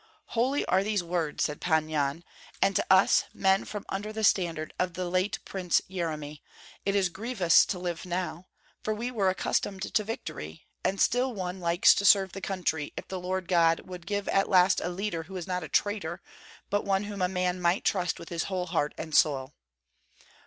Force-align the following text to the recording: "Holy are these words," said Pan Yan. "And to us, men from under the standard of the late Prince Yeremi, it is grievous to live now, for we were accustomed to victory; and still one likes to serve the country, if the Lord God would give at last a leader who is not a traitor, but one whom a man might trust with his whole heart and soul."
"Holy 0.33 0.65
are 0.65 0.83
these 0.83 1.03
words," 1.03 1.43
said 1.43 1.61
Pan 1.61 1.87
Yan. 1.87 2.23
"And 2.59 2.75
to 2.75 2.83
us, 2.89 3.25
men 3.35 3.65
from 3.65 3.85
under 3.89 4.11
the 4.11 4.23
standard 4.23 4.73
of 4.79 4.95
the 4.95 5.07
late 5.07 5.37
Prince 5.45 5.79
Yeremi, 5.87 6.41
it 6.87 6.95
is 6.95 7.07
grievous 7.09 7.67
to 7.67 7.77
live 7.77 8.03
now, 8.03 8.47
for 8.81 8.95
we 8.95 9.11
were 9.11 9.29
accustomed 9.29 9.83
to 9.93 10.03
victory; 10.03 10.65
and 10.83 10.99
still 10.99 11.35
one 11.35 11.59
likes 11.59 11.93
to 11.93 12.03
serve 12.03 12.31
the 12.31 12.41
country, 12.41 12.91
if 12.97 13.09
the 13.09 13.19
Lord 13.19 13.47
God 13.47 13.81
would 13.81 14.07
give 14.07 14.27
at 14.29 14.49
last 14.49 14.81
a 14.81 14.89
leader 14.89 15.21
who 15.21 15.37
is 15.37 15.45
not 15.45 15.63
a 15.63 15.69
traitor, 15.69 16.23
but 16.71 16.83
one 16.83 17.03
whom 17.03 17.21
a 17.21 17.27
man 17.27 17.61
might 17.61 17.83
trust 17.85 18.17
with 18.17 18.29
his 18.29 18.45
whole 18.45 18.65
heart 18.65 18.95
and 18.97 19.13
soul." 19.15 19.53